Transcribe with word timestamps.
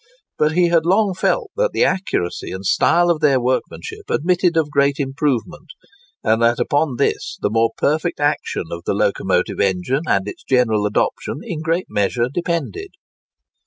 But 0.39 0.53
he 0.53 0.69
had 0.69 0.83
long 0.83 1.13
felt 1.13 1.51
that 1.57 1.73
the 1.73 1.85
accuracy 1.85 2.49
and 2.51 2.65
style 2.65 3.11
of 3.11 3.19
their 3.21 3.39
workmanship 3.39 4.09
admitted 4.09 4.57
of 4.57 4.71
great 4.71 4.95
improvement, 4.99 5.67
and 6.23 6.41
that 6.41 6.59
upon 6.59 6.95
this 6.95 7.37
the 7.43 7.51
more 7.51 7.69
perfect 7.77 8.19
action 8.19 8.63
of 8.71 8.81
the 8.87 8.95
locomotive 8.95 9.59
engine, 9.59 10.05
and 10.07 10.27
its 10.27 10.43
general 10.43 10.87
adoption, 10.87 11.41
in 11.43 11.59
a 11.59 11.61
great 11.61 11.85
measure 11.87 12.29
depended. 12.33 12.93